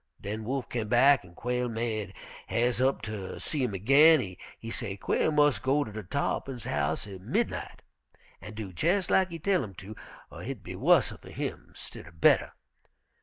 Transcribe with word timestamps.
Den 0.19 0.45
Wolf 0.45 0.67
came 0.67 0.87
back 0.87 1.23
an' 1.23 1.35
Quail 1.35 1.69
made 1.69 2.15
has'e 2.49 2.81
up 2.87 3.03
ter 3.03 3.37
see 3.37 3.61
him 3.63 3.75
ag'in. 3.75 4.35
He 4.57 4.71
say 4.71 4.97
Quail 4.97 5.31
mus' 5.31 5.59
go 5.59 5.83
ter 5.83 6.01
Tarr'pin's 6.01 6.63
house 6.65 7.05
at 7.05 7.21
midnight 7.21 7.83
an' 8.41 8.55
do 8.55 8.73
jes' 8.75 9.11
lak 9.11 9.29
he 9.29 9.37
tell 9.37 9.63
'im 9.63 9.75
to, 9.75 9.95
er 10.33 10.39
hit 10.41 10.63
be 10.63 10.75
wusser 10.75 11.19
fer 11.19 11.29
him, 11.29 11.71
stidder 11.75 12.13
better. 12.19 12.53